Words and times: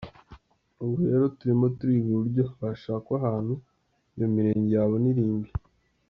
Ubu 0.81 0.95
rero 1.09 1.25
turimo 1.37 1.65
turiga 1.77 2.07
uburyo 2.11 2.43
hashakwa 2.59 3.13
ahantu 3.21 3.53
iyo 4.15 4.27
mirenge 4.33 4.71
yabona 4.75 5.07
irimbi. 5.13 5.49